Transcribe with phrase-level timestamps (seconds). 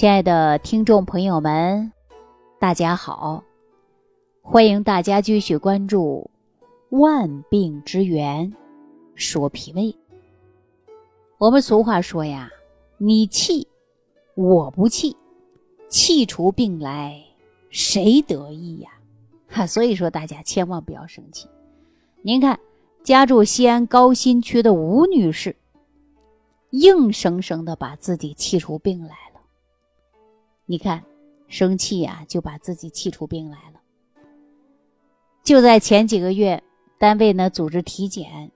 [0.00, 1.92] 亲爱的听众朋友们，
[2.58, 3.44] 大家好！
[4.40, 6.30] 欢迎大家继续关注
[6.98, 8.50] 《万病之源
[9.14, 9.82] 说脾胃》。
[11.36, 12.50] 我们俗话说呀
[12.96, 13.68] ：“你气，
[14.36, 15.14] 我不气，
[15.90, 17.22] 气出病来
[17.68, 18.88] 谁得意呀？”
[19.52, 21.46] 哈， 所以说大家千万不要生气。
[22.22, 22.58] 您看，
[23.04, 25.54] 家住西安高新区的吴女士，
[26.70, 29.29] 硬生生的把自己气出病来了。
[30.70, 31.02] 你看，
[31.48, 33.80] 生气呀，就把自己气出病来了。
[35.42, 36.62] 就在前几个月，
[36.96, 38.52] 单位呢组织体检，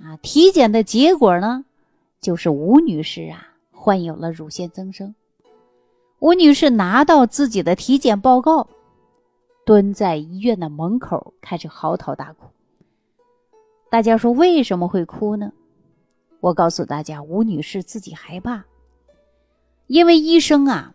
[0.00, 1.64] 啊，体检的结果呢，
[2.20, 5.14] 就是吴女士啊患有了乳腺增生。
[6.18, 8.66] 吴女士拿到自己的体检报告，
[9.64, 12.48] 蹲在医院的门口开始嚎啕大哭。
[13.88, 15.52] 大家说为什么会哭呢？
[16.40, 18.64] 我告诉大家，吴女士自己害怕，
[19.86, 20.92] 因为医生啊。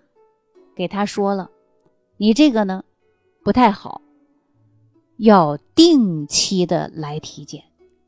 [0.79, 1.51] 给他说了，
[2.15, 2.85] 你这个呢
[3.43, 4.01] 不太好，
[5.17, 7.65] 要定期的来体检，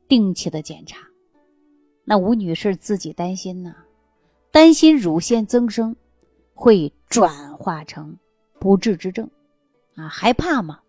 [0.07, 1.05] 定期的检查。
[2.05, 3.75] 那吴女士自己担心呢，
[4.53, 5.97] 担心乳腺增生
[6.53, 8.17] 会转化成
[8.57, 9.29] 不治之症，
[9.95, 10.79] 啊，害怕嘛。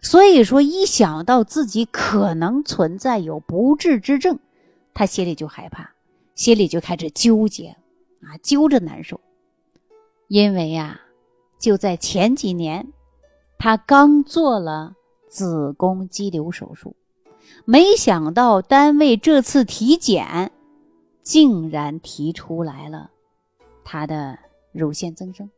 [0.00, 4.38] 所以说，一想到自己可能存在有不治之症，
[4.94, 5.90] 她心里就害怕，
[6.34, 7.76] 心里就开始纠结，
[8.22, 9.20] 啊，揪着难受，
[10.28, 11.02] 因为呀。
[11.66, 12.92] 就在前几年，
[13.58, 14.94] 她刚做了
[15.28, 16.94] 子宫肌瘤手术，
[17.64, 20.52] 没想到单位这次体检
[21.22, 23.10] 竟然提出来了
[23.82, 24.38] 她的
[24.70, 25.50] 乳腺增生。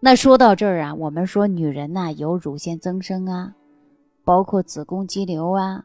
[0.00, 3.54] 那说到这儿啊，我们说女人呐有乳腺增生啊，
[4.24, 5.84] 包括子宫肌瘤啊、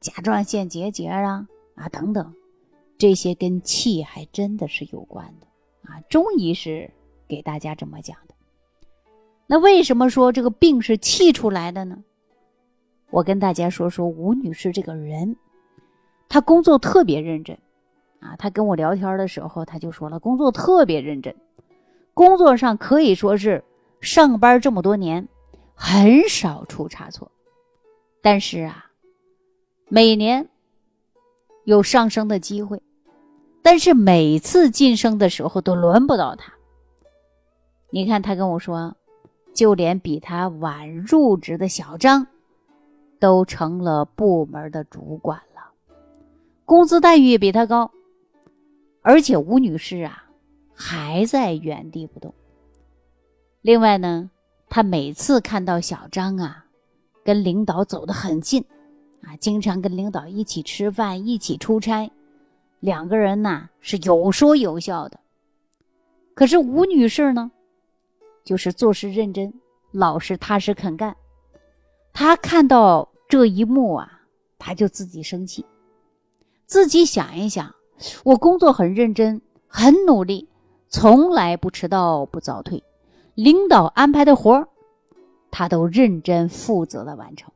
[0.00, 2.34] 甲状腺结节啊啊等等，
[2.98, 5.46] 这些跟气还真的是有关的
[5.88, 6.00] 啊。
[6.10, 6.90] 中医是
[7.28, 8.16] 给大家这么讲。
[9.48, 11.98] 那为什么说这个病是气出来的呢？
[13.10, 15.36] 我跟大家说说吴女士这个人，
[16.28, 17.56] 她工作特别认真，
[18.18, 21.34] 啊，她跟我聊天的时候，她就说了，工作特别认真，
[22.12, 23.62] 工作上可以说是
[24.00, 25.28] 上班这么多年
[25.74, 27.30] 很少出差错，
[28.20, 28.90] 但是啊，
[29.88, 30.48] 每年
[31.62, 32.82] 有上升的机会，
[33.62, 36.52] 但是每次晋升的时候都轮不到她。
[37.90, 38.96] 你看，她跟我说。
[39.56, 42.26] 就连比他晚入职的小张，
[43.18, 45.72] 都成了部门的主管了，
[46.66, 47.90] 工资待遇比他高，
[49.00, 50.24] 而且吴女士啊
[50.74, 52.34] 还在原地不动。
[53.62, 54.30] 另外呢，
[54.68, 56.66] 她每次看到小张啊，
[57.24, 58.62] 跟领导走得很近，
[59.22, 62.10] 啊，经常跟领导一起吃饭，一起出差，
[62.80, 65.18] 两个人呐是有说有笑的。
[66.34, 67.50] 可是吴女士呢？
[68.46, 69.52] 就是做事认真、
[69.90, 71.14] 老实、踏实、肯干。
[72.12, 74.20] 他看到这一幕啊，
[74.56, 75.66] 他就自己生气，
[76.64, 77.74] 自己想一想：
[78.24, 80.48] 我工作很认真、很努力，
[80.88, 82.84] 从来不迟到、不早退，
[83.34, 84.68] 领导安排的活儿，
[85.50, 87.52] 他都认真负责的完成。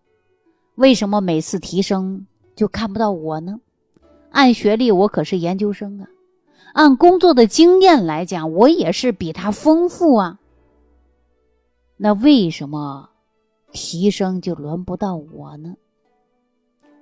[0.75, 2.27] 为什么每次提升
[2.57, 3.61] 就看不到我呢？
[4.33, 6.07] 按学历，我可是研究生啊；
[6.75, 10.40] 按工作的经验来讲，我也是比他丰富啊。
[12.03, 13.11] 那为什么
[13.73, 15.77] 提升就轮不到我呢？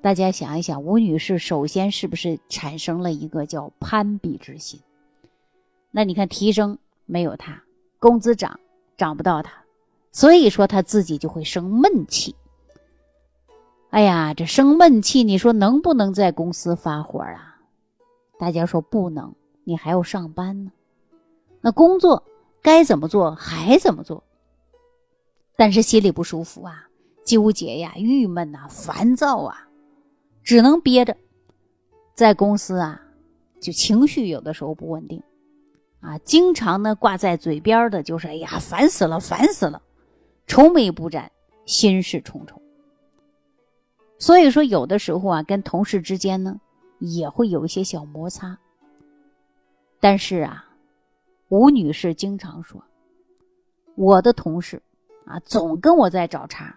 [0.02, 4.80] 大家想一想，吴女士首先是不是产生了一个叫攀比之心？
[5.92, 7.62] 那你看提升没有她，
[8.00, 8.58] 工资涨
[8.96, 9.52] 涨不到她，
[10.10, 12.34] 所以说她自己就会生闷气。
[13.90, 17.60] 哎呀，这生闷气，你说能不能在公司发火啊？
[18.36, 19.32] 大家说不能，
[19.62, 20.72] 你还要上班呢。
[21.60, 22.24] 那工作
[22.60, 24.24] 该怎么做还怎么做。
[25.58, 26.88] 但是心里不舒服啊，
[27.24, 29.68] 纠结呀，郁闷呐，烦躁啊，
[30.44, 31.16] 只能憋着。
[32.14, 33.02] 在公司啊，
[33.60, 35.20] 就情绪有的时候不稳定，
[35.98, 39.82] 啊，经常呢挂在嘴边的就是“哎呀，烦死了，烦死了”，
[40.46, 41.28] 愁眉不展，
[41.66, 42.62] 心事重重。
[44.16, 46.60] 所以说，有的时候啊，跟同事之间呢，
[47.00, 48.56] 也会有一些小摩擦。
[49.98, 50.64] 但是啊，
[51.48, 52.80] 吴女士经常说，
[53.96, 54.80] 我的同事。
[55.28, 56.74] 啊，总跟我在找茬，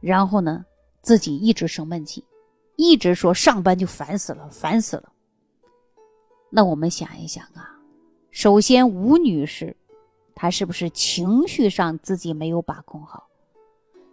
[0.00, 0.64] 然后呢，
[1.02, 2.24] 自己一直生闷气，
[2.76, 5.12] 一直说上班就烦死了，烦死了。
[6.50, 7.76] 那我们想一想啊，
[8.30, 9.76] 首先吴女士，
[10.34, 13.26] 她是不是情绪上自己没有把控好？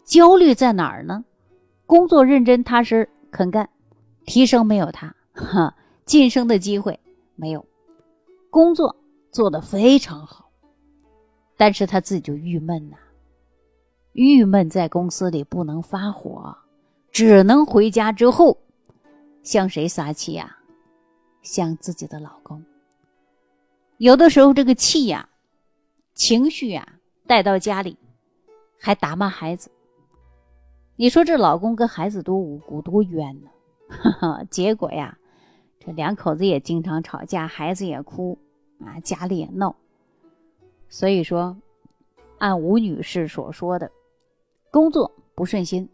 [0.03, 1.23] 焦虑在哪儿呢？
[1.85, 3.69] 工作认真踏实肯干，
[4.25, 5.75] 提升没有她，哈，
[6.05, 6.99] 晋升的机会
[7.35, 7.63] 没有，
[8.49, 8.95] 工作
[9.31, 10.44] 做得非常好，
[11.57, 12.97] 但是她自己就郁闷呐，
[14.13, 16.57] 郁闷在公司里不能发火，
[17.11, 18.57] 只能回家之后
[19.43, 20.57] 向谁撒气呀？
[21.41, 22.63] 向自己的老公。
[23.97, 25.29] 有的时候这个气呀、
[26.13, 26.85] 情绪呀
[27.27, 27.97] 带到家里，
[28.79, 29.69] 还打骂孩子。
[30.97, 33.49] 你说这老公跟孩子多无辜多冤呢？
[33.87, 35.17] 哈哈，结果呀，
[35.79, 38.37] 这两口子也经常吵架，孩子也哭
[38.79, 39.75] 啊，家里也闹。
[40.95, 41.53] 所以说，
[42.37, 43.91] 按吴女士所说的，
[44.71, 45.89] 工作不顺心，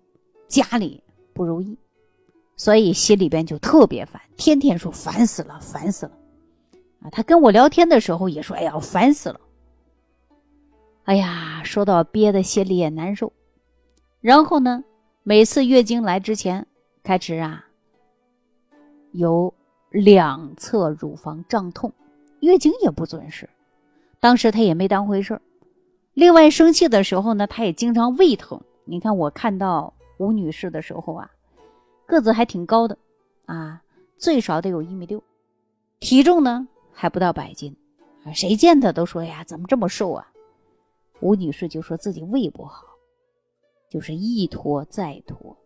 [0.48, 1.04] 家里
[1.34, 1.76] 不如意，
[2.56, 6.12] 所以心里边就特别烦，天天说烦死了，烦死了。
[7.02, 9.42] 啊，她跟我聊天的时候也说：“哎呀，烦死了。”
[11.06, 13.34] 哎呀，说到憋的心里也难受。
[14.20, 14.84] 然后呢？
[15.24, 16.68] 每次月经来之前，
[17.02, 17.66] 开始啊，
[19.14, 19.52] 有
[19.90, 21.92] 两侧乳房胀痛，
[22.42, 23.50] 月经也不准时。
[24.22, 25.42] 当时她也没当回事儿。
[26.14, 28.62] 另外，生气的时候呢，她也经常胃疼。
[28.86, 31.30] 你看，我看到吴女士的时候啊，
[32.06, 32.98] 个子还挺高的，
[33.46, 33.82] 啊，
[34.18, 35.22] 最少得有一米六，
[36.00, 37.76] 体重呢还不到百斤，
[38.34, 40.32] 谁见她都说呀，怎么这么瘦啊？
[41.20, 42.86] 吴女士就说自己胃不好。
[43.90, 45.58] 就是一拖再拖，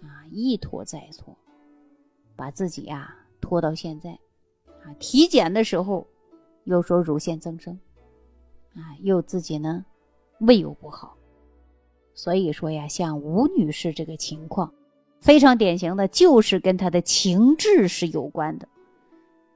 [0.00, 1.36] 啊，一拖再拖，
[2.34, 4.12] 把自己呀拖到现在，
[4.82, 6.06] 啊，体检的时候
[6.64, 7.78] 又说乳腺增生，
[8.76, 9.84] 啊，又自己呢
[10.40, 11.16] 胃又不好，
[12.14, 14.72] 所以说呀，像吴女士这个情况，
[15.20, 18.68] 非常典型的就是跟她的情志是有关的，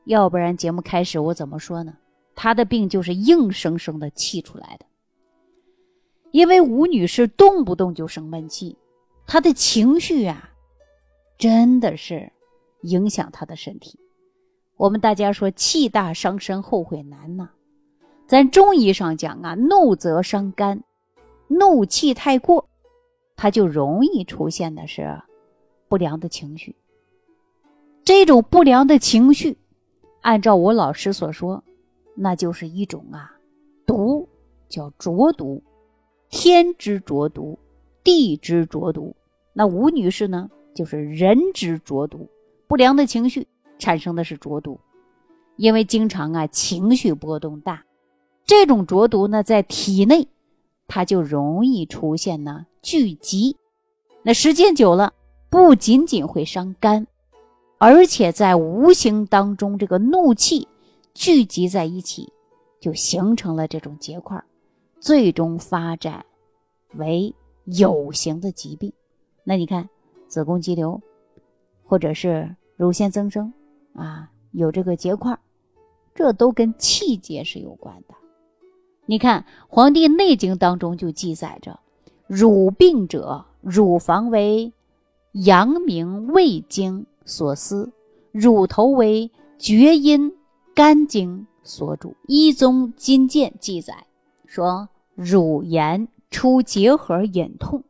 [0.05, 1.97] 要不然节目开始我怎么说呢？
[2.35, 4.87] 她的病就是硬生生的气出来的。
[6.31, 8.79] 因为吴女士动不动就生闷气，
[9.27, 10.51] 她的情绪啊，
[11.37, 12.33] 真的是
[12.83, 13.99] 影响她的身体。
[14.77, 17.51] 我们大家说气大伤身，后悔难呐。
[18.31, 20.85] 咱中医上讲啊，怒则伤肝，
[21.49, 22.65] 怒气太过，
[23.35, 25.21] 它就容易出现的是
[25.89, 26.77] 不良的情绪。
[28.05, 29.59] 这种不良的情绪，
[30.21, 31.65] 按照我老师所说，
[32.15, 33.35] 那就是一种啊
[33.85, 34.29] 毒，
[34.69, 35.61] 叫浊毒。
[36.29, 37.59] 天之浊毒，
[38.05, 39.13] 地之浊毒。
[39.53, 40.49] 那吴女士呢？
[40.73, 42.29] 就是人之浊毒，
[42.69, 44.79] 不良的情绪产生的是浊毒，
[45.57, 47.85] 因为经常啊情绪波动大，
[48.51, 50.27] 这种浊毒呢在体内，
[50.89, 53.57] 它就容易出现呢聚集。
[54.25, 55.13] 那时间久了，
[55.49, 57.07] 不仅仅会伤肝，
[57.79, 60.67] 而且在无形当中，这个怒气
[61.15, 62.33] 聚集在一起，
[62.81, 64.43] 就形成了这种结块。
[64.99, 66.27] 最终发展
[66.95, 67.33] 为
[67.67, 68.93] 有形的疾病，
[69.45, 69.89] 那你看
[70.27, 71.01] 子宫肌瘤，
[71.85, 73.53] 或者是乳腺增生
[73.95, 75.39] 啊，有这个结块，
[76.17, 78.15] 这都跟气结是有关的。
[79.11, 81.81] 你看《黄帝内经》当中就记载着：
[82.29, 84.73] 乳病者，乳房为
[85.33, 87.91] 阳明胃经所司，
[88.31, 89.29] 乳头为
[89.59, 90.33] 厥阴
[90.77, 92.11] 肝经所主。
[92.29, 94.07] 《医宗金鉴》记载。
[94.47, 97.83] 说乳炎出结核隐痛，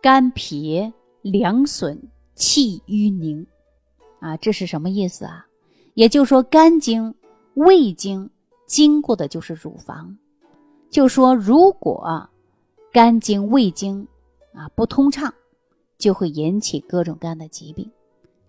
[0.00, 2.00] 肝脾两损
[2.34, 3.46] 气瘀凝，
[4.20, 5.46] 啊，这是什么意思啊？
[5.92, 7.14] 也就是说，肝经、
[7.52, 8.30] 胃经
[8.66, 10.16] 经过的就是乳房，
[10.90, 12.28] 就说如果
[12.92, 14.06] 肝经、胃经
[14.52, 15.32] 啊不通畅，
[15.98, 17.90] 就会引起各种各样的疾病。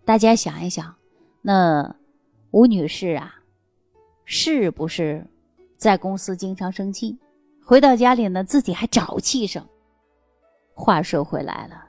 [0.03, 0.95] 大家想一想，
[1.41, 1.95] 那
[2.51, 3.35] 吴女士啊，
[4.25, 5.25] 是不是？
[5.77, 7.15] 在公司经常生气，
[7.63, 9.63] 回到家里呢，自己还找气生。
[10.73, 11.85] 话说回来了，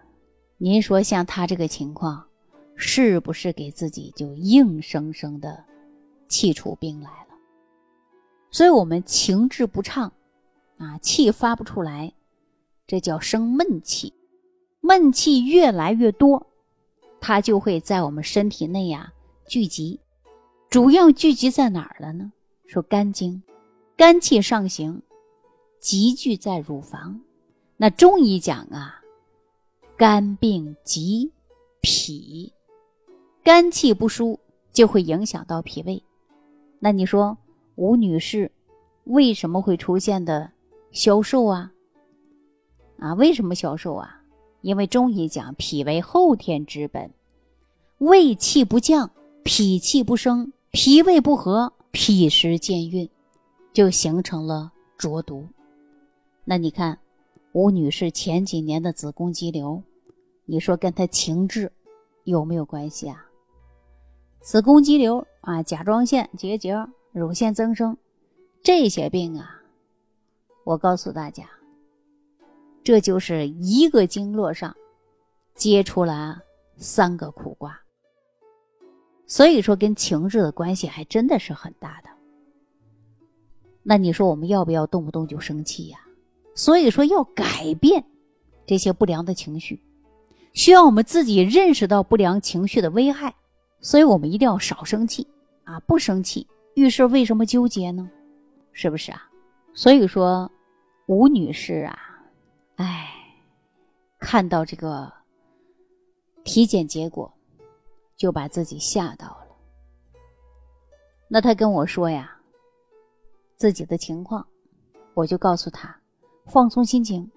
[0.59, 2.23] 您说像他这个情况，
[2.77, 5.65] 是不是给自己就硬生生的
[6.27, 7.28] 气出病来了？
[8.51, 10.13] 所以，我们情志不畅，
[10.79, 12.13] 啊，气发不出来，
[12.87, 14.13] 这叫生闷气。
[14.81, 16.47] 闷气越来越多，
[17.21, 19.13] 它就会在我们身体内呀
[19.47, 20.01] 聚集，
[20.71, 22.33] 主要聚集在哪儿了呢？
[22.67, 23.43] 说肝经。
[23.97, 25.03] 肝气上行，
[25.81, 27.21] 集聚在乳房。
[27.77, 29.03] 那中医讲啊，
[29.97, 31.33] 肝病及
[31.81, 32.53] 脾，
[33.43, 34.39] 肝气不舒
[34.73, 36.03] 就会影响到脾胃。
[36.79, 37.37] 那你说
[37.79, 38.51] 吴女士
[39.05, 40.51] 为什么会出现的
[40.91, 41.73] 消瘦啊？
[42.99, 44.21] 啊，为什么消瘦啊？
[44.63, 47.09] 因为中医讲脾为后天之本，
[47.99, 49.09] 胃气不降，
[49.45, 53.09] 脾气不升，脾胃不和，脾湿健运。
[53.73, 55.47] 就形成了浊毒。
[56.45, 56.99] 那你看，
[57.53, 59.81] 吴女士前几年的子宫肌瘤，
[60.47, 61.71] 你说跟她情志
[62.25, 63.25] 有没有关系啊？
[64.41, 66.75] 子宫肌瘤啊，甲状腺结节、
[67.19, 67.97] 乳腺增生
[68.63, 69.63] 这些病啊，
[70.65, 71.49] 我告诉大家，
[72.85, 74.75] 这就是一个经络上
[75.55, 76.41] 结出了
[76.77, 77.79] 三个苦瓜。
[79.27, 82.09] 所以说，跟情志的关系还真的是很大的。
[83.83, 85.99] 那你说我们要不要动不动就生气呀？
[86.55, 88.05] 所以说要改变
[88.67, 89.81] 这些不良的情绪，
[90.53, 93.35] 需要我们自己认识到不良情绪的危害，
[93.81, 95.27] 所以我们一定要少生气
[95.65, 95.79] 啊！
[95.81, 96.47] 不生气，
[96.79, 98.09] 遇事为什么纠结呢？
[98.73, 99.29] 是不是啊？
[99.75, 100.51] 所以说，
[101.07, 101.99] 吴女士啊，
[102.77, 103.09] 哎，
[104.19, 105.13] 看到这个
[106.45, 107.33] 体检结果，
[108.17, 109.47] 就把自己吓到了。
[111.29, 112.35] 那她跟我说呀，
[113.57, 114.47] 自己的情况，
[115.15, 115.95] 我就告诉她。
[116.47, 117.31] 放松心情，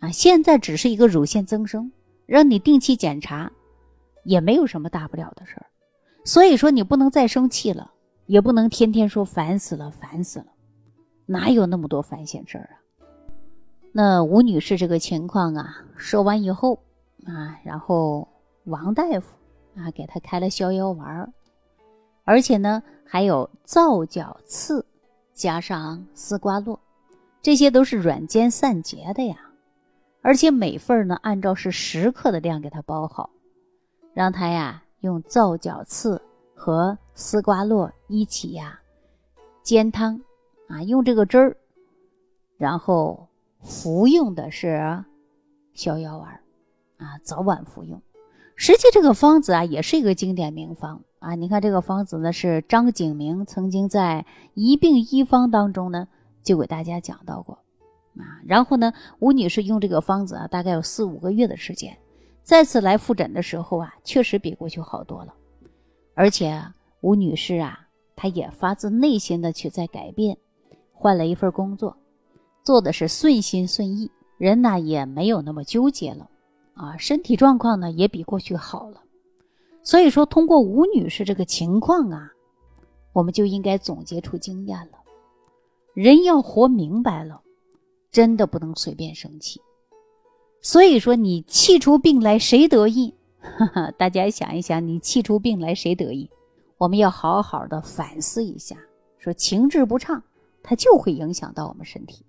[0.00, 1.90] 啊，现在只是一个乳腺增生，
[2.26, 3.50] 让你定期检查，
[4.24, 5.66] 也没有什么大不了的事儿。
[6.24, 7.90] 所以说你不能再生气了，
[8.32, 10.46] 也不能天天说烦死了，烦死了，
[11.26, 12.74] 哪有那么多烦心事儿啊？
[13.92, 16.78] 那吴女士这个情况啊，说完以后
[17.26, 18.26] 啊，然后
[18.64, 19.34] 王大夫
[19.76, 21.30] 啊给她开了逍遥丸，
[22.24, 24.82] 而且呢还有皂角刺
[25.34, 26.80] 加上丝瓜络。
[27.42, 29.36] 这些都是软坚散结的呀，
[30.22, 33.28] 而且每份呢按照是十克的量给她包好，
[34.14, 36.22] 让她呀用皂角刺
[36.62, 38.78] 和丝瓜络一起呀
[39.64, 40.20] 煎汤
[40.68, 41.56] 啊，用这个汁儿，
[42.56, 43.26] 然后
[43.58, 45.02] 服用的是
[45.74, 46.40] 逍遥丸
[46.98, 48.00] 啊，早晚服用。
[48.54, 56.06] 实际这个方子啊也是一个经典名方啊，你看这个方子呢是张景明曾经在《一病一方》当中呢。
[56.44, 57.54] 就给大家讲到过，
[58.16, 61.96] 啊，然后呢，吴女士用这个方子啊，大概有四五个月的时间，
[62.42, 65.32] 再次来复诊的时候啊，确实比过去好多了，
[66.14, 66.62] 而且
[67.00, 70.36] 吴女士啊，她也发自内心的去在改变，
[70.92, 71.96] 换了一份工作，
[72.62, 76.28] 做的是顺心顺意，人呢也没有那么纠结了，
[76.74, 79.02] 啊，身体状况呢也比过去好了，
[79.82, 82.30] 所以说通过吴女士这个情况啊，
[83.12, 84.98] 我们就应该总结出经验了。
[85.94, 87.42] 人要活明白了，
[88.10, 89.60] 真的不能随便生气。
[90.62, 93.12] 所以说，你气出病来谁得意？
[93.42, 96.30] 哈 哈大家想一想，你气出病来谁得意？
[96.78, 98.76] 我们要好好的反思一下。
[99.18, 100.22] 说情志不畅，
[100.62, 102.24] 它就会影响到我们身体。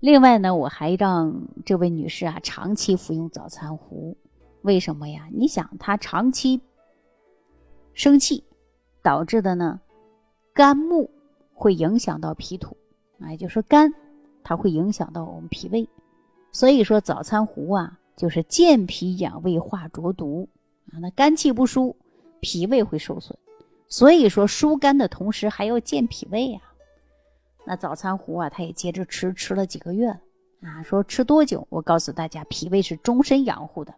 [0.00, 4.16] 另外呢，我还让这位女士啊长期服用早餐糊。
[4.62, 5.28] 为什么呀？
[5.32, 6.60] 你想，她长期
[7.92, 8.44] 生气
[9.02, 9.80] 导致的呢，
[10.54, 11.10] 肝木。
[11.54, 12.76] 会影响到脾土，
[13.20, 13.92] 啊，就说肝，
[14.42, 15.88] 它会影响到我们脾胃，
[16.50, 20.48] 所以说早餐糊啊，就是健脾养胃化浊毒
[20.92, 21.00] 啊。
[21.00, 21.96] 那肝气不舒，
[22.40, 23.36] 脾胃会受损，
[23.88, 26.60] 所以说疏肝的同时还要健脾胃呀。
[27.64, 30.06] 那早餐糊啊，他也接着吃，吃了几个月
[30.60, 30.80] 啊。
[30.84, 31.66] 说吃多久？
[31.68, 33.92] 我告诉大家，脾胃是终身养护的，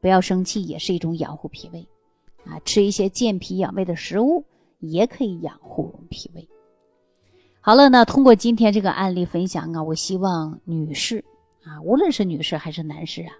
[0.00, 1.86] 不要生气，也是一种养护脾胃
[2.46, 2.58] 啊。
[2.64, 4.42] 吃一些健脾养胃的食物，
[4.78, 6.48] 也可以养护脾胃。
[7.60, 11.22] 好了，那通过今天这个案例分享啊，我希望女士
[11.64, 13.32] 啊，无论是女士还是男士啊，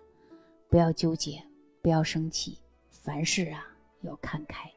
[0.68, 1.42] 不要纠结，
[1.82, 2.58] 不要生气，
[2.90, 3.66] 凡事啊
[4.00, 4.70] 要看开。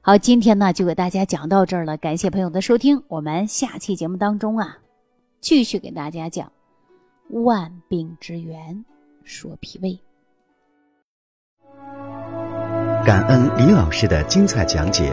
[0.00, 4.78] 好，今天呢就给大家讲到这儿了，感谢朋友的收听，我们下期节目当中啊，
[5.40, 6.52] 继续给大家讲
[7.30, 8.84] 万病之源，
[9.24, 9.98] 说脾胃。
[13.04, 15.12] 感恩李老师的精彩讲解。